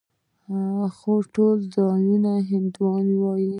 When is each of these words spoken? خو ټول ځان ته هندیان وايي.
خو 0.95 1.13
ټول 1.33 1.57
ځان 1.73 2.01
ته 2.23 2.33
هندیان 2.49 3.07
وايي. 3.21 3.49